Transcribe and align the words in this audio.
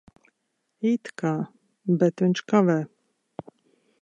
It 0.93 1.11
kā. 1.23 1.33
Bet 2.05 2.25
viņš 2.25 2.45
kavē. 2.55 2.83